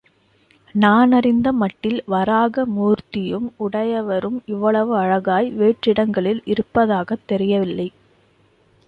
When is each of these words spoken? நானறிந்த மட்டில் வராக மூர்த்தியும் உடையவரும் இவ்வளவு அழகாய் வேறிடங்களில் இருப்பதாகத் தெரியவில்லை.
நானறிந்த 0.75 1.51
மட்டில் 1.51 2.03
வராக 2.05 2.65
மூர்த்தியும் 2.67 3.51
உடையவரும் 3.57 4.41
இவ்வளவு 4.45 4.97
அழகாய் 4.97 5.53
வேறிடங்களில் 5.59 6.41
இருப்பதாகத் 6.45 7.27
தெரியவில்லை. 7.27 7.87